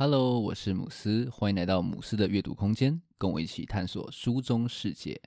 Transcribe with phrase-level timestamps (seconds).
[0.00, 5.20] Hello，我是姆斯，欢迎来到姆斯的阅读空间，跟我一起探索书中世界。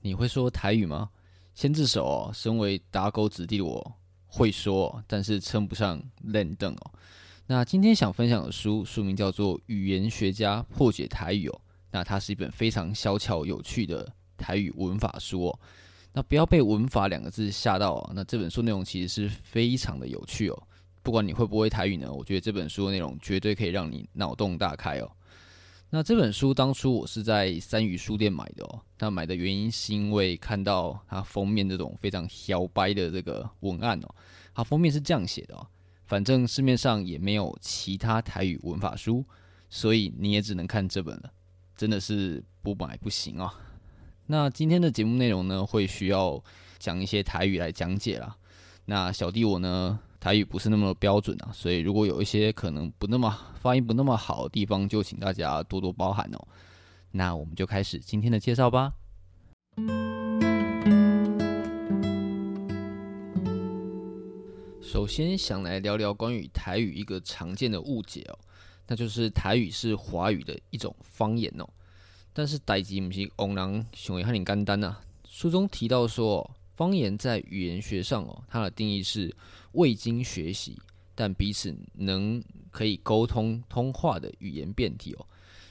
[0.00, 1.10] 你会说台语吗？
[1.52, 6.92] 先自首哦，身为打狗子弟的我会说，但是称不上练邓哦。
[7.48, 11.60] 那今天想分享的书，书名叫做《语言学家破解台语》哦。
[11.94, 15.60] 那它是一本非常小巧有趣的台语文法书哦。
[16.12, 18.12] 那不要被“文法”两个字吓到哦。
[18.12, 20.62] 那这本书内容其实是非常的有趣哦。
[21.04, 25.08] 不管你会不会台语呢，我觉得这本书的内容绝对可以让你脑洞大开哦。
[25.88, 28.80] 那这本书当初我是在三余书店买的哦。
[28.98, 34.14] 那买的原因是因为看到它封面这种非常小白的这个文案哦。
[34.52, 35.64] 它封面是这样写的哦：
[36.06, 39.24] 反正市面上也没有其他台语文法书，
[39.70, 41.32] 所以你也只能看这本了。
[41.76, 43.52] 真的是不买不行啊！
[44.26, 46.42] 那今天的节目内容呢，会需要
[46.78, 48.36] 讲一些台语来讲解啦。
[48.86, 56.48] 那小弟我呢，台语不是那么标准啊，所以如果有一些可能不那么发音不那么好的地方，就请大家多多包涵哦。
[57.10, 58.92] 那我们就开始今天的介绍吧。
[64.80, 68.38] 首先想来聊聊关于台语一个常见的误解哦。
[68.86, 71.68] 那就是台语是华语的一种方言哦，
[72.32, 74.96] 但是代志不是往人想的那么简单呐。
[75.26, 79.34] 书中提到说，方言在语言学上哦，它的定义是
[79.72, 80.78] 未经学习
[81.14, 85.26] 但彼此能可以沟通通话的语言变体哦。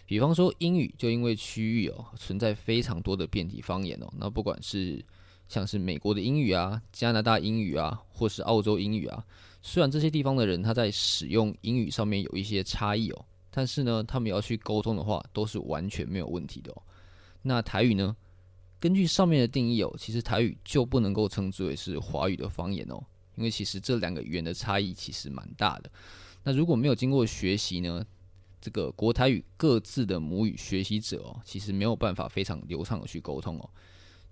[0.05, 4.11] 比方说英语，就因为区域哦存在非常多的变体方言哦。
[4.17, 5.03] 那不管是
[5.47, 9.25] 像是美国的英语啊、加拿大英语啊，或是澳洲英语啊。
[9.65, 16.83] 虽然这些地方的人他在使用英语上面有一些差异哦，但是呢，他们要去沟通的话，都是完全没有问题的哦。
[17.41, 18.15] 那台语呢？
[18.79, 23.01] 根据上面的定义哦，其实台语就不能够称之为是华语的方言哦，
[23.35, 25.89] 因为其实这两个语言的差异其实蛮大的。
[26.43, 28.05] 那如果没有经过学习呢，
[28.59, 33.69] 这个国台语各自的母语学习者哦，其实没有办法非常流畅的去沟通哦。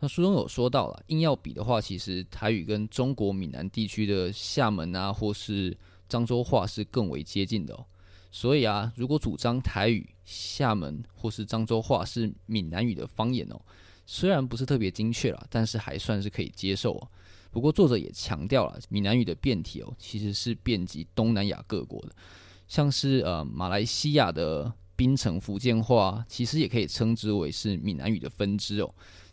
[0.04, 5.78] 那书中有说到了，硬要比的话，其实台语跟中国闽南地区的厦门啊，或是
[6.10, 7.86] 漳州话是更为接近的哦。
[8.32, 13.62] 所以啊，如果主张台语、厦门或是漳州话是闽南语的方言哦，
[14.08, 17.08] 虽然不是特别精确啦，但是还算是可以接受哦。
[17.52, 22.16] 不过作者也强调了，闽南语的变体哦，其实是遍及东南亚各国的，
[22.68, 28.92] 像是呃马来西亚的槟城福建话，其实也可以称之为是闽南语的分支哦。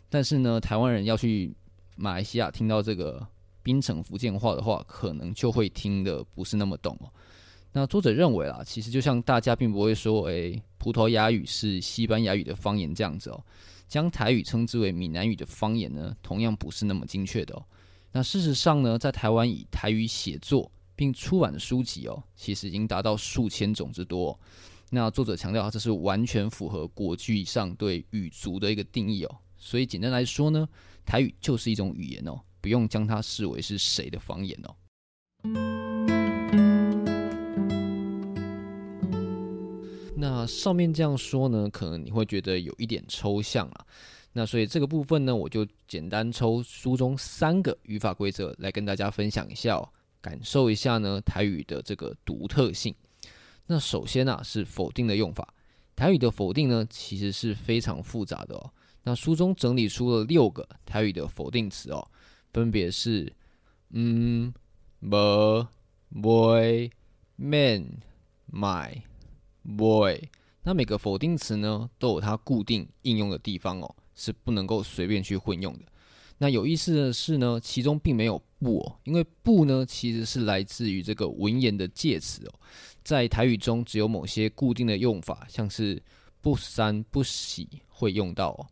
[0.09, 1.55] 但是呢，台湾人要去
[1.95, 3.25] 马来西亚听到这个
[3.61, 7.11] 槟城福建话的话，可能就会听得不是那么懂哦。
[7.71, 13.45] 那作者认为啦，其实就像大家并不会说，诶，葡萄牙语是西班牙语的方言这样子哦，
[13.87, 17.63] 将台语称之为闽南语的方言呢，同样不是那么精确的哦。
[18.11, 24.37] 那事实上呢，在台湾以台语写作并出版的书籍哦，其实已经达到数千种之多。
[24.89, 29.37] 那作者强调，这是完全符合国际上对语族的一个定义哦。
[29.59, 30.67] 所以简单来说呢，
[31.05, 34.75] 台语就是一种语言哦，不用将它视为是谁的方言哦。
[40.15, 43.85] 那上面这样说呢，可能你会觉得有一点抽象啊。
[44.33, 49.89] 那所以这个部分呢，我就简单抽书中三个语法规则来跟大家分享一下哦，
[50.21, 52.93] 感受一下呢台语的这个独特性。
[53.65, 55.53] 那首先啊是否定的用法，
[55.95, 58.71] 台语的否定呢其实是非常复杂的哦。
[59.03, 62.05] 那书中整理出了六个台语的否定词哦，
[62.53, 63.31] 分别是
[63.91, 64.53] 嗯、
[64.99, 65.67] 无、
[66.13, 66.91] 袂、
[67.35, 68.01] 免、
[68.45, 69.01] 买、
[69.65, 70.21] 袂。
[70.61, 75.85] 那每个否定词呢，都有它固定应用的地方哦，是不能够随便去混用的。
[76.37, 82.53] 那有意思的是呢，其中并没有不哦，因为不呢其实是来自于这个文言的介词哦，
[83.03, 86.01] 在台语中只有某些固定的用法，像是
[86.41, 88.67] 不三不洗会用到哦。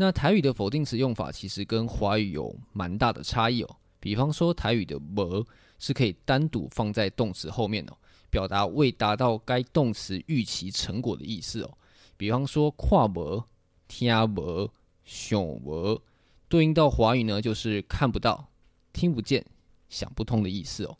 [0.00, 3.76] 那台语的否定词用法其实跟华语有蛮大的差异哦。
[3.98, 5.44] 比方说，台语的“无”
[5.80, 7.96] 是可以单独放在动词后面哦，
[8.30, 11.78] 表达未达到该动词预期成果的意思哦。
[12.16, 13.42] 比方说，看无、
[13.88, 14.70] 听无、
[15.04, 16.00] 想无，
[16.48, 18.48] 对应到华语呢，就是看不到、
[18.92, 19.44] 听不见、
[19.88, 20.96] 想不通的意思哦。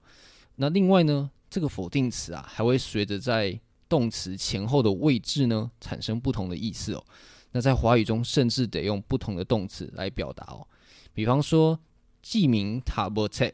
[0.56, 7.04] 那另外呢，这个否定词啊，还会随着在动词前后的位置呢，产生不同的意思哦。
[7.50, 10.66] 那在华语中，甚至得用不同的动词来表达哦。
[11.12, 11.78] 比方说，
[12.22, 13.52] 记名塔波切，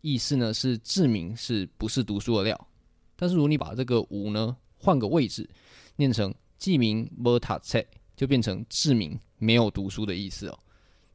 [0.00, 2.68] 意思呢是志明是不是读书的料？
[3.14, 5.48] 但是如果你把这个无呢换个位置，
[5.96, 7.86] 念成记名波塔切，
[8.16, 10.58] 就变成志明没有读书的意思哦。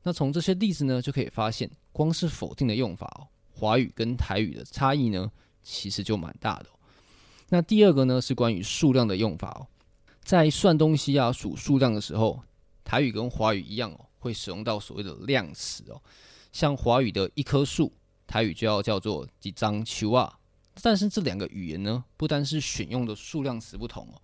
[0.04, 5.32] 那从这些例子呢，就可以发现，光是否定的用法哦，华语跟台语的差异呢，
[5.62, 6.80] 其实就蛮大的哦。
[7.50, 9.68] 那第二个呢，是关于数量的用法哦，
[10.24, 12.42] 在算东西啊、数数量的时候，
[12.84, 16.02] 台语跟华语一样哦，会使用到所谓的量词哦。
[16.52, 17.92] 像华语的一棵树，
[18.28, 20.38] 台语就要叫做几张树啊。
[20.82, 24.22] 但是这两个语言呢，不单是选用的数量词不同哦，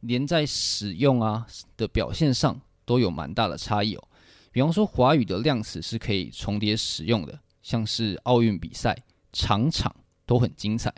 [0.00, 4.08] 连在使用啊的表现上都有蛮大的差异哦。
[4.50, 8.96] 比方说，华语的量词是可以重叠使用的，像是奥运比赛
[9.32, 9.94] 场场
[10.26, 10.92] 都很精彩。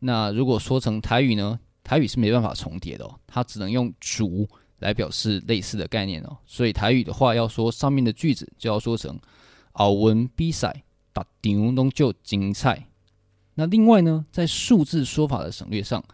[0.00, 4.46] 那如果说成台语呢，台语是没办法重叠的哦，它只能用“竹”
[4.80, 6.36] 来表示类似的概念哦。
[6.44, 9.18] 所以台语的话，要说上面的句子，就要说成
[9.72, 10.82] 奥运比赛
[11.14, 12.86] 打场拢就精彩。
[13.54, 16.04] 那另外呢，在数字说法的省略上，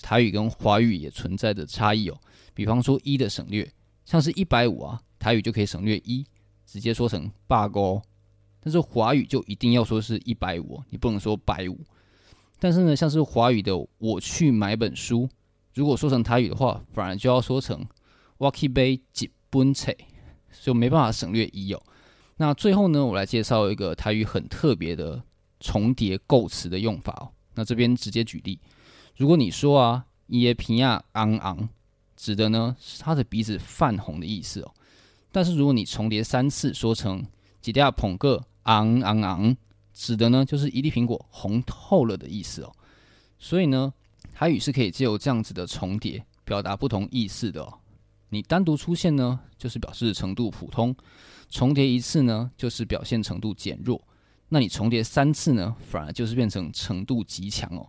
[0.00, 2.18] 台语跟华语也存在着差异哦。
[2.54, 3.70] 比方说一的省略，
[4.06, 4.98] 像是一百五啊。
[5.18, 6.24] 台语就可以省略一，
[6.64, 8.00] 直接说成罢勾。
[8.60, 11.78] 但是华语就一定要说是一百五，你不能说百五。
[12.58, 15.28] 但是呢，像是华语的“我去买本书”，
[15.74, 17.86] 如果说成台语的话，反而就要说成
[18.36, 19.00] 我去买一
[19.48, 19.92] 本册，
[20.62, 21.80] 就没办法省略一哦。
[22.36, 25.22] 那最后呢，我来介绍一个台语很特别的
[25.60, 27.30] 重叠构词的用法哦。
[27.54, 28.58] 那这边直接举例，
[29.16, 31.68] 如果你说啊，伊的鼻仔红红，
[32.16, 34.74] 指的呢是他的鼻子泛红的意思哦。
[35.30, 37.24] 但是如果你重叠三次，说成
[37.60, 39.56] 几嗲捧个昂昂昂，
[39.98, 42.72] 指的呢就是一粒苹果红透了的意思哦。
[43.36, 43.92] 所以呢，
[44.32, 47.80] 台语是可以借由这样子的重叠，表达不同意思的哦。
[48.28, 50.94] 你单独出现呢，就是表示程度普通；
[51.50, 54.00] 重叠一次呢，就是表现程度减弱。
[54.48, 57.84] 那你重叠三次呢，反而就是变成程度极强哦。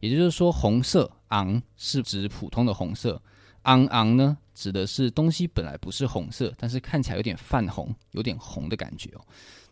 [0.00, 3.22] 也就是说，红色昂是指普通的红色。
[3.62, 9.20] 昂昂呢，指的是东西本来不是红色，但是看起来有点泛红，有点红的感觉哦。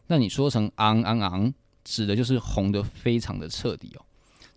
[0.06, 1.52] 那你说成昂昂昂，
[1.84, 4.04] 指的就是红的非常的彻底哦。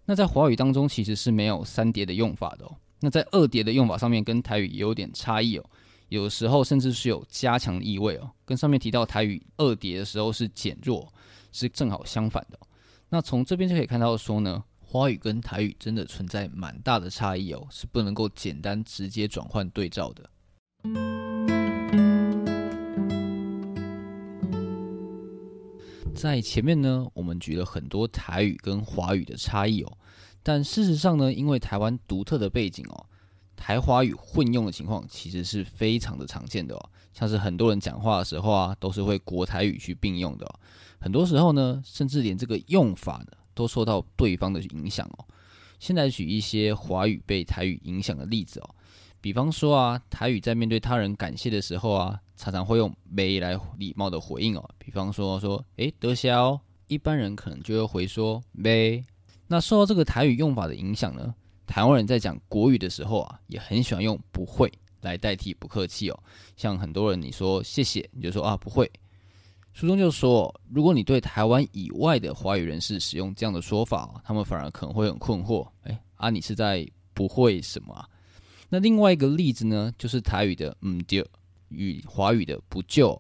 [0.06, 2.76] 那在华语当中其实是没有三叠的用法的哦。
[3.00, 5.66] 那在二叠的用法上面跟台语也有点差异哦，
[6.10, 8.30] 有时候甚至是有加强意味哦。
[8.46, 11.12] 跟上面提到台语二叠的时候是减弱，
[11.52, 12.60] 是正好相反的。
[13.10, 14.64] 那从这边就可以看到说呢。
[14.86, 21.13] 华语跟台语真的存在蛮大的差异哦，是不能够简单直接转换对照的。
[26.24, 29.98] 在前面呢，我们举了很多台语跟华语的差异哦，
[30.42, 33.06] 但事实上呢，因为台湾独特的背景哦，
[33.58, 40.60] 台华语混用的情况其实是非常的常见的哦，像是很多人讲话的时候啊，都是会国台语去并用的哦，
[40.98, 43.28] 很多时候呢，甚至连这个用法呢。
[43.56, 45.26] 都受到对方的影响哦。
[45.78, 48.70] 现在举一些华语被台语影响的例子哦，
[49.22, 54.70] 比方说啊，台语在面对他人感谢的时候啊，常常会用“没”来礼貌的回应哦。
[54.78, 59.04] 比方说说，诶，得消，一般人可能就会回说“没”。
[59.48, 61.34] 那受到这个台语用法的影响呢，
[61.68, 64.72] 台湾人在讲国语的时候啊，也很喜欢用“不会”
[65.02, 66.20] 来代替不客气哦。
[66.56, 68.90] 像很多人你说谢谢，你就说啊不会。
[69.74, 75.68] 书中就说，如果你对台湾以外的华语人士使用这样的说法，他们反而可能会很困惑。
[75.82, 78.08] 哎，啊，你是在不会什么啊？
[78.70, 81.26] 那另外一个例子呢，就是台语的“嗯丢”
[81.76, 83.20] 与华语的“不就”。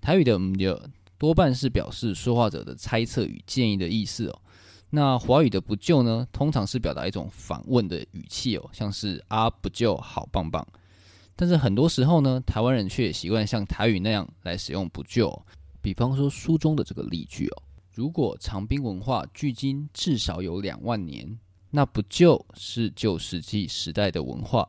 [0.00, 0.80] 台语的“唔就”
[1.18, 4.42] 多半是表示说话者的猜测与建议的意思哦。
[4.90, 10.66] 那华语的“不就”呢，通常是表达一种反问的语气哦，像是“啊，不就好棒棒”。
[11.34, 15.42] 但是很多时候呢，台湾人却习惯像台语那样来使用“不就”。
[15.80, 17.62] 比方说书中的这个例句哦，
[17.92, 21.38] 如果长滨文化距今至少有两万年，
[21.70, 24.68] 那不就是旧石器时代的文化？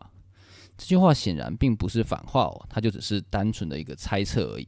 [0.77, 4.67] 这句话显然并不是反话哦，它就只是单纯的一个猜测而已。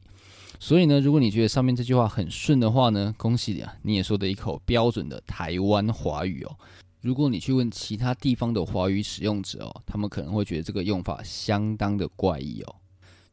[0.58, 6.56] 所以呢，如果你觉得上面这句话很顺的话呢，恭喜你啊，你也说的一口标准的台湾华语哦。
[7.02, 12.76] 如果你去问其他地方的华语使用者哦，他们可能会觉得这个用法相当的怪异哦。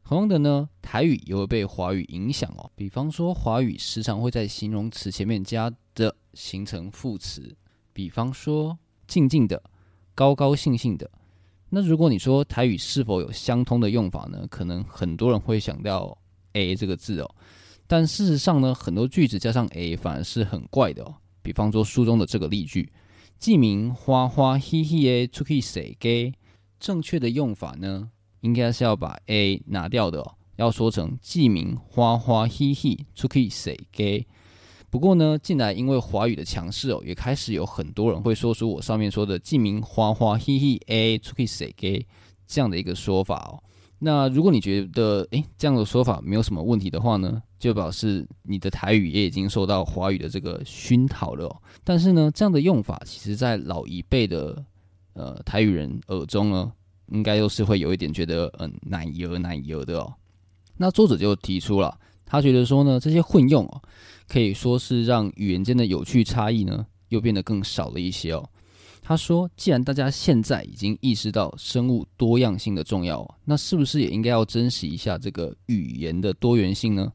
[0.04, 2.70] 同样的呢，台语也会被华语影响哦。
[2.76, 7.56] 比方说，华语时常会在形容词前面加的形成副词，
[7.94, 8.78] 比方说
[9.08, 9.62] “静静的
[10.14, 11.10] ”“高高兴兴的”。
[11.74, 14.46] 那如果你说台语是否有相通的用法呢？
[14.48, 16.16] 可能很多人会想到
[16.52, 17.28] “a” 这个字哦。
[17.88, 21.16] 但事实上呢，很多句子加上 “a” 反而是很怪的哦。
[21.42, 22.92] 比方说书中的这个例句
[23.40, 26.32] ：“记名花花嘻嘻的出去踅街”，
[26.78, 28.08] 正确的用法呢？
[28.42, 34.24] 应该是要把 a 拿掉的哦，要说成记名花花嘻嘻出去踅街。
[34.94, 42.06] 不过呢，近来因为华语的强势哦，也开始有很多人会说出我上面说的记名花花嘻嘻 a 出去踅街
[42.46, 43.58] 这样的一个说法哦。
[43.98, 51.56] 那如果你觉得诶这样的说法没有什么问题的话呢，就表示你的台语也已经受到华语的这个熏陶了哦。
[51.82, 54.64] 但是呢，这样的用法其实在老一辈的
[55.14, 56.72] 呃台语人耳中呢，
[57.08, 60.14] 应该又是会有一点觉得嗯奶油奶油的哦。
[60.76, 61.98] 那作者就提出了，
[62.34, 63.80] 他觉得说呢，这些混用哦，
[64.26, 68.44] 可以说是让语言间的有趣差异呢，又变得更少了一些哦。
[69.00, 77.12] 他说：“既然大家现在已经意识到生物多样性的重要，那是不是也应该要珍惜一下这个语言的多元性呢？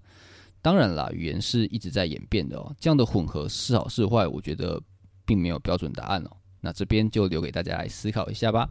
[0.61, 2.73] 当然啦，语言是一直在演变的哦。
[2.79, 4.81] 这样的混合是好是坏，我觉得
[5.25, 6.31] 并没有标准答案哦。
[6.61, 8.69] 那这边就留给大家来思考一下吧。”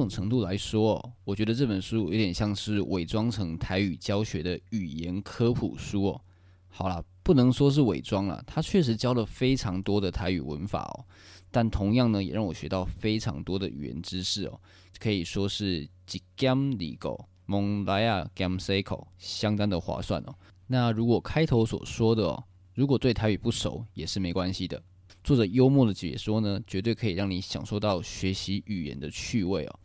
[0.00, 6.20] 种程度来说，我觉得这本书有点像是伪装成台语教学的语言科普书哦。
[6.68, 11.04] 好啦，不能说是伪装啦，它确实教了非常多的台语文法哦。
[11.50, 14.60] 但同样呢，也让我学到非常多的语言知识哦，
[14.98, 20.34] 可以说是一兼二顾，蒙来啊兼四顾，相当的划算哦。
[20.66, 24.82] 那如果开头所说的哦，如果对台语不熟也是没关系的。
[25.24, 29.80] 作者幽默的解说呢，绝对可以让你享受到学习语言的趣味哦。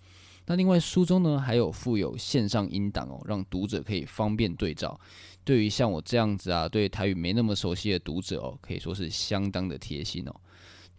[0.51, 4.99] 那另外书中呢，还有附有线上音档哦，让读者可以方便对照。
[5.45, 10.35] 对于像我这样子啊，对台语没那么熟悉的读者哦，可以说是相当的贴心哦。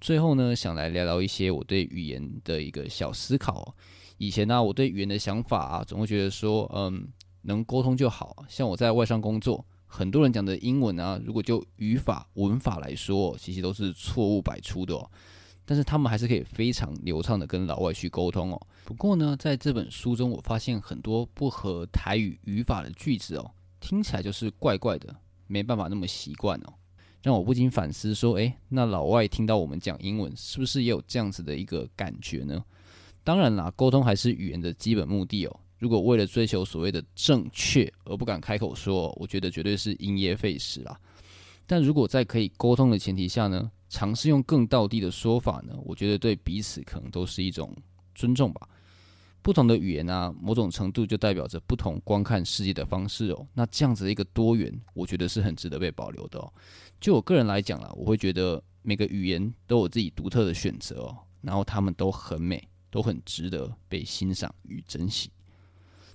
[0.01, 3.77] 最后呢，想来聊聊一些我对语言的一个小思考。
[4.17, 7.07] 以前呢，我对语言的想法啊，总会觉得说，嗯，
[7.43, 8.35] 能沟通就好。
[8.49, 9.63] 像我在外商工作。
[9.87, 15.11] 很多人讲的英文啊，如果就语法文法来说，其实都是错误百出的哦。
[15.65, 18.67] 但是他们还是可以非常流畅的跟老外去沟通哦。
[18.85, 23.51] 不过呢，在这本书中，我发现很多不合台语语法的句子哦，
[23.81, 25.15] 听起来就是怪怪的，
[25.47, 26.73] 没办法那么习惯哦，
[27.23, 32.63] 让我不禁反思说：诶，那老外听到我们讲英文，是不是也有这样子的一个感觉呢？
[33.25, 35.61] 当然啦，沟通还是语言的基本目的哦。
[35.79, 40.97] 如果为了追求所谓的正确而不敢开口说，我觉得绝对是因噎废食啦。
[41.67, 47.77] 但如果在可以沟通的前提下呢，尝试用更道地的说法呢，我觉得对彼此可能都是一种
[48.15, 48.67] 尊重吧。
[49.43, 53.47] 不同的语言啊，某种程度就代表着不同观看世界的方式哦。
[53.53, 56.51] 那这样子的一个多元，我觉得是很值得被保留的哦。
[57.03, 65.31] 就我个人来讲啦，我会觉得每个语言都有自己独特的选择哦，然后他们都很美，都很值得被欣赏与珍惜。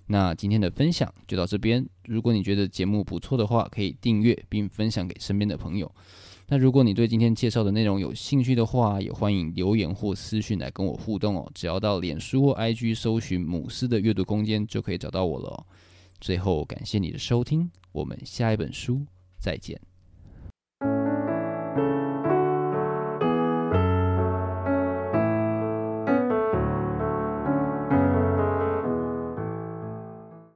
[0.08, 1.86] 那今天的分享就到这边。
[2.06, 5.94] 如果你觉得节目不错的话，可以订阅并分享给身边的朋友。
[6.48, 11.52] 那如果你对今天介绍的内容有兴趣的话，也欢迎留言或私讯来跟我互动哦。
[11.54, 15.66] 只要到脸书或 IG 搜寻“母狮的阅读空间”，就可以找到我了。
[16.22, 19.06] 最后，感谢你的收听，我们下一本书
[19.38, 19.78] 再见。